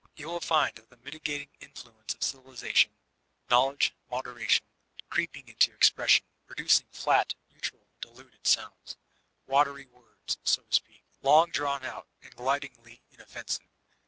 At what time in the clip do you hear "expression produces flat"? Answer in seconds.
5.75-7.35